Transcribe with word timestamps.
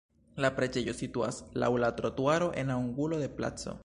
La 0.43 0.49
preĝejo 0.59 0.95
situas 1.01 1.37
laŭ 1.65 1.69
la 1.83 1.91
trotuaro 1.99 2.49
en 2.63 2.73
angulo 2.77 3.21
de 3.25 3.29
placo. 3.41 3.77